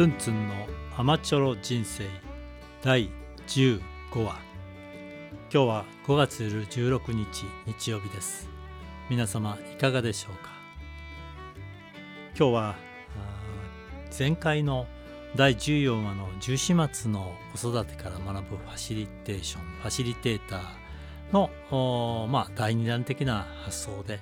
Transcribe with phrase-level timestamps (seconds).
[0.00, 0.54] ツンツンの
[0.96, 2.06] アマチュロ人生。
[2.82, 3.10] 第
[3.48, 3.80] 15
[4.24, 4.40] 話。
[5.52, 8.48] 今日は5月16日日曜日です。
[9.10, 10.52] 皆様いかがでしょうか？
[12.34, 12.76] 今日は
[14.18, 14.86] 前回の
[15.36, 24.18] 第14話の十四松の子育てから学ぶファシリテーションファシリテーターのまあ第二弾的な発想で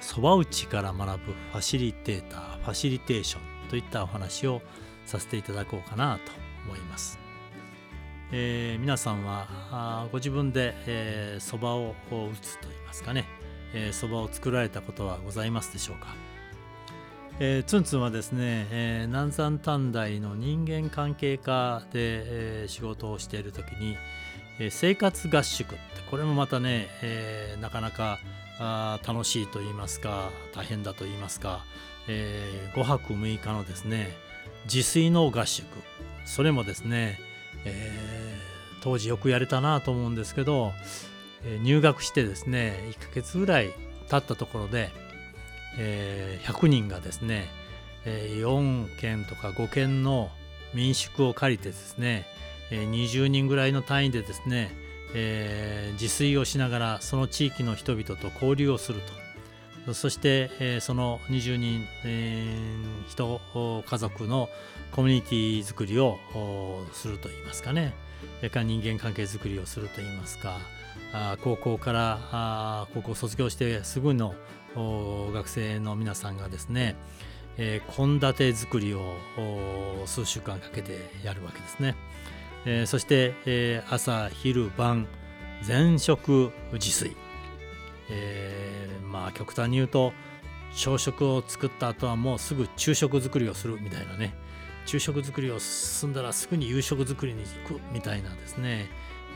[0.00, 4.62] そば、えー、打ちから学ぶファシリテーターファシリテーションといったお話を
[5.04, 6.30] させていただこうかなと
[6.64, 7.18] 思います。
[8.30, 13.24] えー、皆さんはご自分でそば、を打つといいますかね
[13.90, 16.14] そば、を作られたことはございますでしょうか、
[17.40, 23.96] えー、ツンツンはですね、えー、南山短大の人間関係科で、えー、仕事をしている時に、
[24.60, 25.78] えー、生活合宿って
[26.08, 28.20] これもまたね、えー、なかなか
[28.60, 31.64] あ楽しいと言いますか大変だと言いますか、
[32.08, 34.16] えー、5泊6日のですね
[34.64, 35.66] 自炊の合宿。
[36.24, 37.20] それもですね、
[37.64, 40.72] えー、当時よくやれたなと思うんですけど、
[41.44, 43.72] えー、入学してですね1ヶ月ぐらい
[44.08, 44.90] 経ったところで、
[45.78, 47.48] えー、100人がですね、
[48.04, 50.30] えー、4軒とか5軒の
[50.72, 52.26] 民宿を借りてですね、
[52.70, 54.70] えー、20人ぐらいの単位でですね、
[55.14, 59.23] えー、自炊をしながらその地域の人々と交流をすると。
[59.92, 64.48] そして、その20人、えー、人家族の
[64.92, 66.18] コミュニティ作りを
[66.92, 67.94] するといいますかね。
[68.38, 70.58] それか人間関係づくりをするといいますか。
[71.12, 74.34] あ高校からあ高校卒業してすぐの
[74.76, 76.96] 学生の皆さんがですね
[77.56, 79.16] 献立、えー、作りを
[80.06, 81.94] 数週間かけてやるわけですね。
[82.66, 85.06] えー、そして、えー、朝昼晩
[85.62, 87.16] 全食自炊、
[88.10, 90.12] えー、まあ極端に言うと
[90.74, 94.34] 朝食を作った後はもうすぐ昼食作りをするみたいなね。
[94.86, 98.86] 昼食作りを進んだらすぐに夕食作りに行くみたいなですね、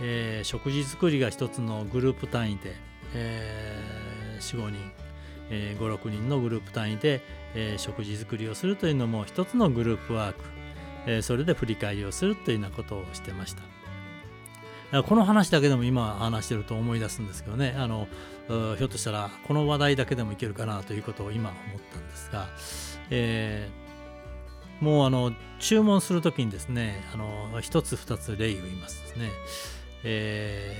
[0.02, 2.74] えー、食事作りが一つのグループ単位で、
[3.14, 4.92] えー、45人、
[5.48, 7.22] えー、56人のグループ単位で、
[7.54, 10.40] えー、食事作りをするというのも一つのグループワーク。
[11.06, 13.62] えそれで振り返りをするというようなことをしてました。
[15.06, 17.74] この話だけでも今話してると思い出すんですけどね。
[17.76, 18.08] あの
[18.48, 22.48] ひょっとしたらこの話題だけでもいけるかなということを今思ったんですが、
[23.10, 29.30] えー、もうあの注文するときにですねあの一つ二つ例を言いますですね、
[30.04, 30.76] え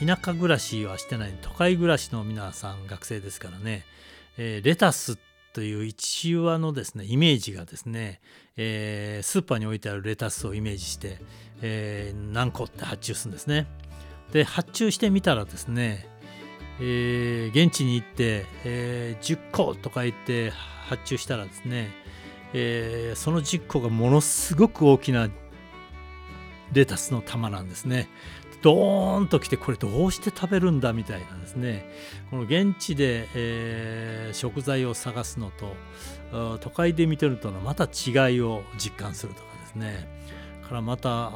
[0.00, 3.86] ー、田舎暮らしはしてない都会暮らしの皆さん学生ですからね、
[4.36, 8.20] えー、レタスってという一話のですねイメージがですね、
[8.58, 11.16] えー、スーパーに置いてあるレタスをイメージして、
[11.62, 13.66] えー、何個って発注するんですね。
[14.34, 16.06] で発注してみたらですね、
[16.78, 21.88] えー、現地に行って、えー、10個とか言って発注したらですね、
[22.52, 25.30] えー、その10個がものすごく大きな
[26.74, 28.10] レタスの玉なんですね。
[28.66, 31.88] ドーンと来てこれどうして食べるんだみたいなですね。
[32.30, 35.52] この現地で、えー、食材を探すの
[36.32, 40.08] と都会で見てるとのまた違いを実感するとかですね。
[40.66, 41.28] からまた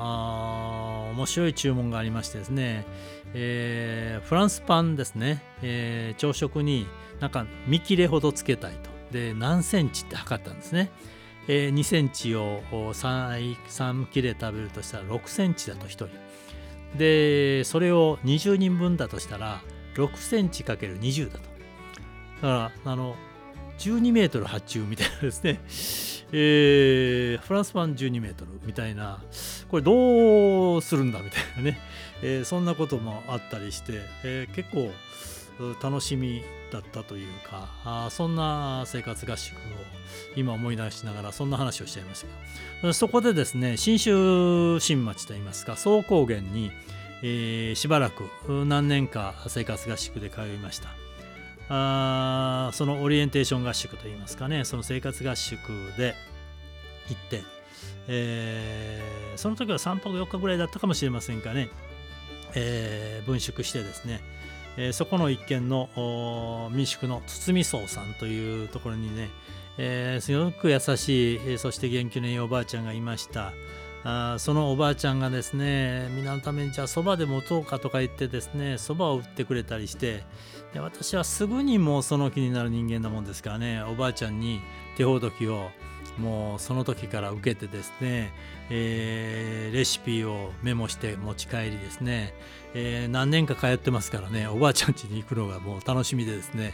[1.12, 2.84] 面白い注文がありましてですね、
[3.32, 6.88] えー、フランスパンですね、えー、朝食に
[7.20, 8.90] なんか見切れほどつけたいと。
[9.12, 10.90] で何センチって測ったんですね、
[11.46, 16.08] えー、2センチを 3, 3切れ食べるとしたら6センチだと1人。
[16.96, 19.62] でそれを20人分だとしたら
[19.94, 21.40] 6センチ ×20 だと。
[21.40, 23.16] だからあの
[23.78, 25.60] 12メートル発注みたいなですね、
[26.32, 29.22] えー、フランス版12メートルみたいな。
[29.68, 31.80] これどうするんだみたいなね、
[32.22, 34.92] えー、そんなこともあったりして、えー、結構
[35.82, 39.58] 楽しみだったというかあそんな生活合宿を
[40.36, 42.92] 今思い出しながらそんな話をしちゃいましたけど。
[42.92, 46.70] そこでですね信州新町といいますか総高原に、
[47.22, 48.24] えー、しばらく
[48.64, 50.88] 何年か生活合宿で通いました。
[51.72, 55.60] あそのオリエンテーション合宿といいますかねその生活合宿
[55.96, 56.16] で
[57.08, 57.44] 行って、
[58.08, 61.70] えー、その時は3泊4日ぐらいだったかもしれませんかね、
[62.56, 64.20] えー、分宿してですね
[64.76, 69.28] えー、そこの一軒の民宿の堤荘さんというところにね、
[69.78, 73.52] えー、すごく優しい、えー、そして元気のいいおばあちゃんがいました。
[74.02, 80.24] あそのおばあちゃんがですね皆のためにじゃあそばで持とうかとか言ってですねそばを売ってくれたりして
[80.72, 84.60] で私はすぐにもうその気になる人間なもんですからねおばあちゃんに
[84.96, 85.70] 手ほどきを
[86.18, 88.32] もうその時から受けてですね、
[88.70, 92.34] えー、レシピをメモして持ち帰りですね、
[92.74, 96.72] えー、何年か通ってますからねおばあちゃん家に行くのがもう楽しみでですね、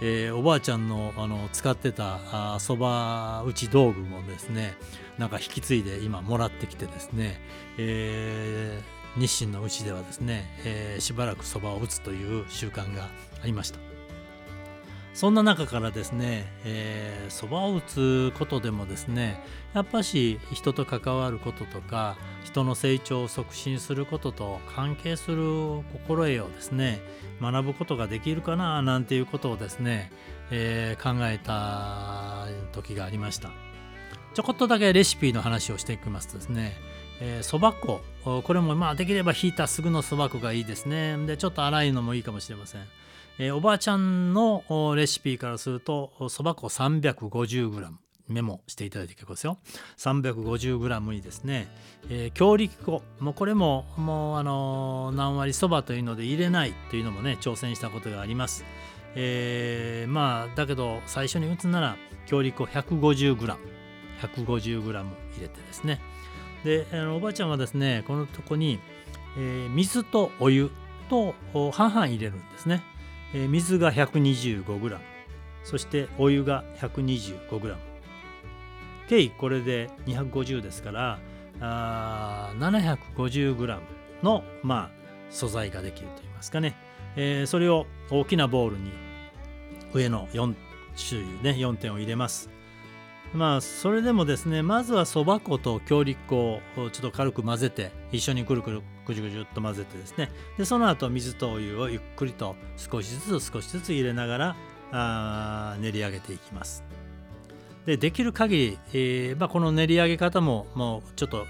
[0.00, 4.74] えー、おばあちゃんのあの使ってたそば打ち道具もですね
[5.18, 7.40] なんか引き継いで今もらってきてですね、
[7.78, 13.08] えー、日清のうちではですね、えー、しばらくそばを打つという習慣が
[13.42, 13.93] ありました。
[15.14, 16.44] そんな中からですね
[17.28, 19.40] そば、を打つことでもですね
[19.72, 25.36] やっぱし人と関わることとか人の成長を促進することと関係する
[25.92, 27.00] 心得をですね
[27.40, 30.10] 学ぶことができるかななんていうことをですね、
[30.50, 33.50] えー、考えた時がありました。
[34.34, 36.76] ちょこっとだけレシピの話をしていきますとですね
[37.42, 38.00] そば、粉。
[38.24, 41.16] これもまあできればひいたすぐのそば粉がいいですね。
[41.26, 42.82] でちょっと粗いのもいいかもしれません。
[43.38, 44.62] えー、おばあちゃんの
[44.96, 47.90] レシピからするとそば粉 350g
[48.28, 49.58] メモしていただいて結構ですよ。
[49.98, 51.68] 350g にですね、
[52.08, 53.02] えー、強力粉。
[53.20, 58.64] もうこれももうあのー、何割そばというので入れないというのもね挑戦したことがあります、
[59.14, 61.96] えー、まあだけど最初に打つなら
[62.26, 63.56] 強力粉 150g150g
[64.22, 65.06] 150入
[65.40, 66.00] れてですね。
[66.64, 68.78] であのおばあちゃんはですねこのとこに、
[69.36, 70.70] えー、水とお湯
[71.10, 71.34] と
[71.72, 72.82] 半々入れるんですね。
[73.34, 74.98] え水が 125g
[75.64, 77.76] そしてお湯が 125g
[79.08, 81.18] 計これで250ですから
[81.60, 83.80] あ 750g
[84.22, 84.90] の、まあ、
[85.30, 86.74] 素材ができるといいますかね、
[87.16, 88.90] えー、それを大きなボウルに
[89.92, 90.54] 上の4
[90.96, 92.50] 種類ね4点を入れます。
[93.32, 100.30] まあそれでもですねまずはそば粉と強力粉をちょっと軽く混ぜて一緒にくるくるぐじゅぐじゅっと混ぜてですね。
[100.58, 104.56] でその後水とお湯をゆっくりと少しずつ少しずつ入れながら
[104.92, 106.84] あ練り上げていきます。
[107.86, 111.44] でできる限り、えーまあ、この練り上げ方ももうちょっと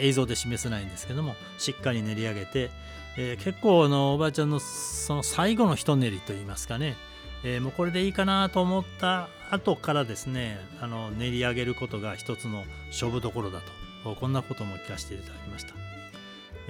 [0.00, 2.70] 映像で示せないんですけどもしっかり練り上げて、
[3.16, 6.96] えー、結構あのおばあちゃんのその最後の一練りといいますかね。
[7.44, 13.80] えー、もうこれでいいかなと思った後からですねあの練り上げることが一つの勝負どころだと。
[14.14, 15.74] こんなことも聞かせていただきました、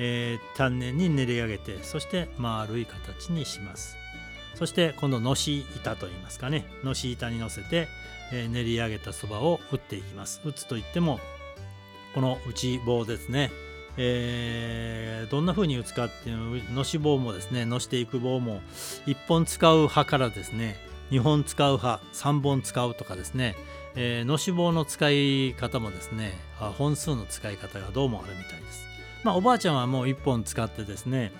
[0.02, 3.98] えー、丹念に練り上げてそして丸い形にします。
[4.54, 6.64] そして今度のし板といいますかね。
[6.82, 7.86] のし板に乗せて、
[8.32, 10.40] えー、練り上げたそばを打っていきます。
[10.42, 11.20] 打つといっても
[12.14, 13.52] この内棒ですね。
[13.98, 18.62] えー、どんな風に打つかっていうののし棒もですねのしていく棒も
[19.06, 20.76] 1本使う派からですね
[21.10, 23.56] 2本使う派3本使うとかですね、
[23.96, 26.32] えー、のし棒の使い方もですね
[26.78, 28.89] 本数の使い方がどうもあるみたいです。
[29.24, 31.32] まあ、おばあちゃんはもう1本使ってですね、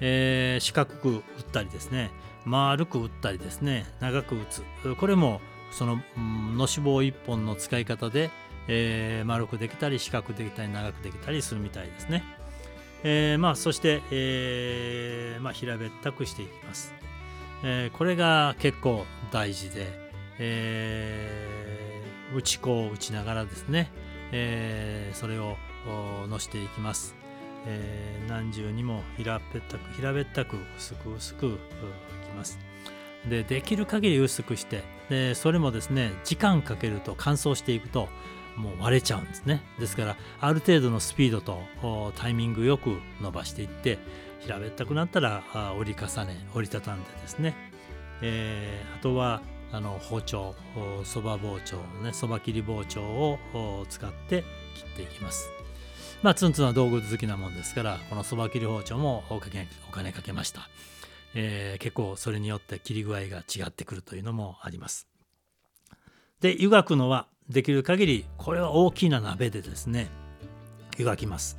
[0.00, 2.10] えー、四角く打ったりですね
[2.44, 4.62] 丸く打ったりですね長く打つ
[4.96, 5.40] これも
[5.70, 8.30] そののし棒1本の使い方で
[8.68, 12.22] えー、丸くできたり四角くできたり長くできたりするみたいですね。
[13.02, 16.92] えー、まあそして、えーまあ、平べったくしていきます。
[17.64, 19.86] えー、これが結構大事で、
[20.38, 23.90] えー、打ち粉を打ちながらですね、
[24.32, 25.56] えー、それを
[26.28, 27.17] のしていきます。
[27.66, 32.58] えー、何重にも平べったく平べったく薄く薄くいきます。
[33.28, 38.08] でできる限り薄くしてでそれもですね時間かけると乾燥していくと
[38.56, 39.62] もう割れちゃうんですね。
[39.78, 43.98] ですからある程度のスピードとタイミングよく伸ばしていって
[44.40, 45.42] 平べったくなったら
[45.78, 47.54] 折り重ね折りたたんでですね、
[48.22, 50.54] えー、あとはあの包丁
[51.04, 53.38] そば包丁ねそば切り包丁を
[53.88, 55.50] 使って切っていきます。
[56.22, 60.68] まあツンツンは道具好きなもんですからこのそば切り包丁もお金かけました、
[61.34, 65.06] えー、結構それによって切り具合が違ってくるというのもあります。
[66.40, 70.08] で湯がくのはできる限りこれは大きな鍋でですね
[70.96, 71.56] 湯がきます、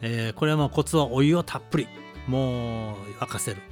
[0.00, 1.88] えー、これはもうコツはお湯をたっぷり
[2.26, 3.62] もう沸かせる。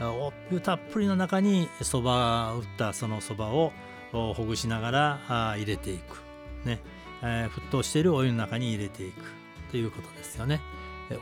[0.00, 3.72] お湯たっぷりの中にそば打ったそのそばを
[4.12, 5.20] ほぐしながら
[5.56, 6.22] 入れていく。
[6.66, 6.80] ね、
[7.22, 9.43] えー、沸騰しているお湯の中に入れていく。
[9.70, 10.60] ということですよね。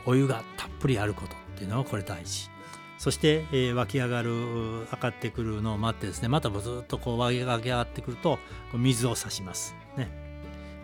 [0.05, 2.49] お湯がたっぷりあることっていうのはこれ大事
[2.97, 8.39] そして、えー、湧き上がる上がってくるのを待ってですねまたずっとこう湧き上がってくると
[8.73, 9.75] 水を差します。
[9.97, 10.09] ね、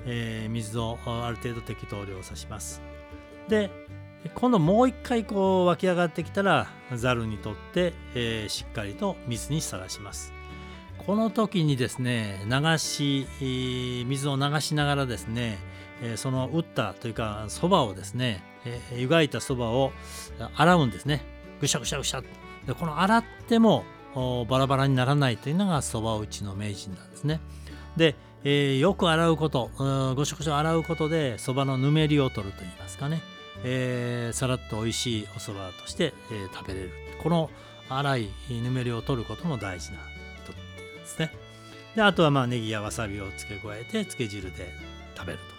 [0.06, 2.82] えー、水をある程度適当量差します。
[3.48, 3.72] で
[4.36, 10.34] 今度もう一回こう湧き上がってきたらざるにとって、えー、しっかりと水にさらします。
[10.98, 13.26] この時にですね流し
[14.06, 15.58] 水を流しながらですね
[16.16, 18.44] その打ったというかそばをですね
[18.96, 19.92] 湯がいたそばを
[20.56, 21.22] 洗うんですね。
[21.62, 22.22] ぐしゃぐしゃぐしゃ。
[22.66, 23.84] でこの洗っても
[24.50, 27.40] バラバラにならないというのがそば打ちの名人なんですね。
[27.98, 33.22] で、えーよく洗うことうごしょごしょ洗うことでそばのぬめりを取るといいますかね、
[33.64, 36.92] えーさらっと美味しいおそばとして、えー食べれる。
[37.22, 37.50] この
[37.90, 40.04] 粗いぬめりを取ることも大事なこ
[40.48, 41.32] とですね。
[41.96, 44.72] であとはまあネギやわさびを付け加えて漬け汁で
[45.18, 45.59] 食べると。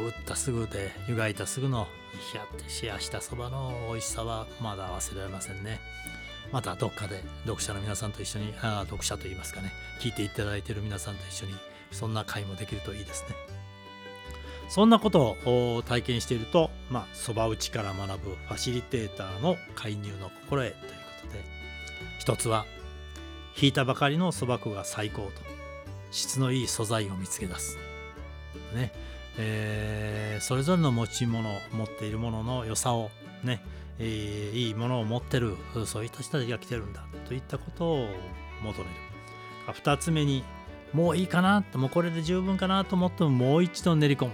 [0.00, 1.86] 打ったすぐで湯がいたすぐの
[2.30, 5.80] ひやってシェアしたそばの美味しさはまだ忘れられませんね。
[6.52, 9.72] またどっかで読者の皆さんと一緒にあー読者といいますかね。
[10.00, 11.54] 聞いていただいている皆さんと一緒に
[11.90, 13.34] そんな会もできるといいですね。
[14.68, 21.44] そんなことを体験しているとまあそば打ちから学ぶファシリテーターの介入の心得ということで。
[22.18, 22.64] 一つは
[23.60, 25.30] 引いたばかりのそば粉が最高と。
[26.10, 27.76] 質のいい素材を見つけ出す。
[28.74, 28.92] ね。
[29.38, 33.10] えーそれぞれの持ち物持っているものの良さを
[33.42, 33.62] ね、
[33.98, 38.08] えーいいものを持ってるそういった人たちが来てるんだといったことを
[38.62, 38.90] 求める
[39.68, 40.44] 2つ目に
[40.92, 44.32] もういいかなもうこれで十分かなと思ってももう一度練り込む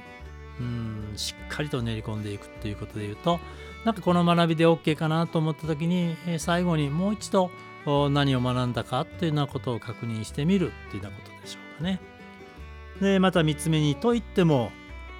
[0.61, 3.41] うんしっかりと練り込んでいくということで言うと
[3.85, 7.51] なんかこの学びで OK かなと思った時に、えー最後にもう一度
[8.11, 11.99] 何を学んだかというようなことを確認してみるというようなことでしょうかね。
[13.01, 14.71] でまた3つ目にといっても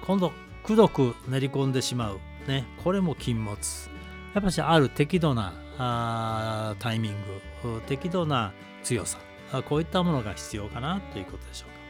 [0.05, 0.31] 今度
[0.63, 3.57] くどく練り込んでしまう、ね、これも禁物。
[4.33, 7.13] やっぱしある適度なあタイミン
[7.63, 7.81] グ。
[7.87, 8.53] 適度な
[8.83, 9.19] 強さ。
[9.67, 11.81] こういったものが必要かなということでしょうか。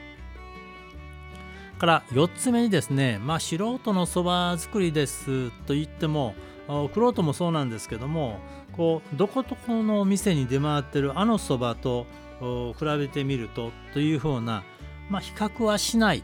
[1.82, 6.36] から4つ目にですねまあ素人のそば作りですと言っても
[6.68, 8.39] あ玄人もそうなんですけども
[8.74, 12.06] こうどこどこの店に出回ってるあのそばと
[12.39, 14.63] 比べてみるとというふうな
[15.10, 16.22] まあ比較はしない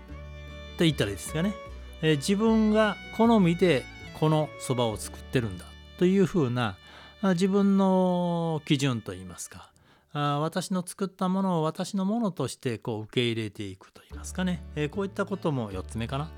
[0.77, 1.55] と言ったらいいですかね、
[2.01, 3.83] え自分が好みで
[4.19, 5.65] このそばを作ってるんだ
[5.97, 6.75] というふうな
[7.23, 9.71] 自分の基準といいますか
[10.13, 16.29] 私の作ったものを私のものとしてこう受け入れていくといいますかね、えこういったことも4つ目かな。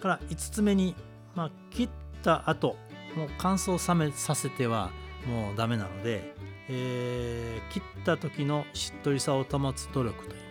[0.00, 0.94] から5つ目に、
[1.34, 1.88] まあ、切っ
[2.22, 2.76] た後
[3.16, 4.90] もう乾燥さめさせては
[5.26, 6.34] もうダメなので、
[6.68, 10.42] えー切った時のしっとりさを保つ努力といい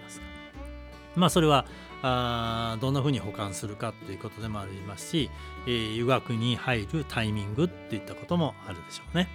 [1.16, 1.66] まあそれは
[2.04, 5.30] あどんなふうに保管するかということでもありますし、
[5.68, 9.28] えー湯がくに入るタイミングといったこともあるでしょうね。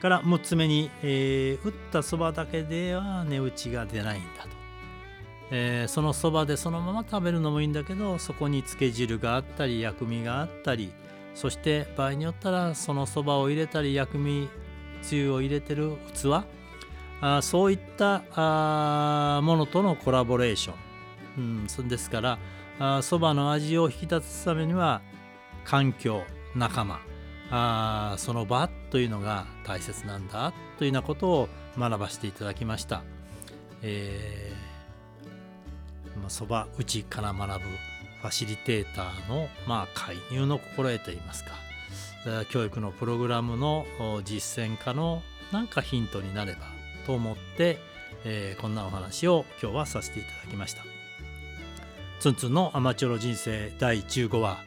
[0.00, 4.48] から6つ目に、えー打ったそばだけでは値打ちが出ないんだと。
[5.50, 10.92] えーそのそばでそのまま食べるのもいいんだけどそこにつけ汁があったり薬味があったり
[11.34, 14.48] そして場合によったらそのそばを入れたり薬味
[15.02, 16.44] つゆを入れてる器
[17.20, 20.74] あそういったあものとのコラボレーション、
[21.38, 25.02] うん、そですからそばの味を引き立つためには
[25.64, 26.22] 環境
[26.54, 27.00] 仲間
[27.50, 33.02] あその場というのが大切なんだというようなことを学ばせていただきました。
[33.82, 34.70] えー
[36.18, 37.68] まあそば打ちから学ぶ
[38.20, 41.52] ファシリテーターの、まあ、介入の心得といいますか
[42.50, 45.22] 教育のプログラムのお実践化の
[45.52, 46.60] なんかヒントになれば
[47.06, 47.78] と思って、
[48.24, 50.89] えーこんなお話を今日はさせていただきました。
[52.20, 54.58] ツンツンのアマチュアの人生第15話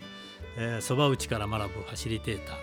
[0.57, 2.55] えーそば、打ちから学ぶファシリテーター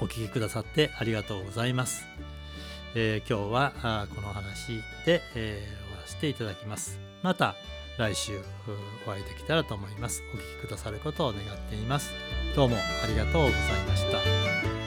[0.00, 2.04] お聞きくださってありがとうございます。
[2.94, 7.00] えー今日はあこの話で、えー終わらせていただきます。
[7.22, 7.54] また
[7.98, 8.40] 来週
[9.06, 10.22] お会いできたらと思います。
[10.32, 12.10] お聞きくださることを願っています。
[12.56, 14.81] どうもありがとうございました。